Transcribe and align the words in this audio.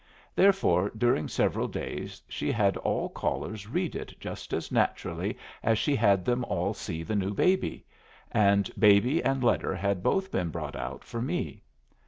Therefore, 0.35 0.91
during 0.97 1.27
several 1.27 1.67
days 1.67 2.23
she 2.27 2.51
had 2.51 2.75
all 2.77 3.07
callers 3.07 3.67
read 3.69 3.95
it 3.95 4.15
just 4.19 4.51
as 4.51 4.71
naturally 4.71 5.37
as 5.61 5.77
she 5.77 5.95
had 5.95 6.25
them 6.25 6.43
all 6.45 6.73
see 6.73 7.03
the 7.03 7.15
new 7.15 7.35
baby, 7.35 7.85
and 8.31 8.71
baby 8.79 9.23
and 9.23 9.43
letter 9.43 9.75
had 9.75 10.01
both 10.01 10.31
been 10.31 10.49
brought 10.49 10.75
out 10.75 11.03
for 11.03 11.21
me. 11.21 11.61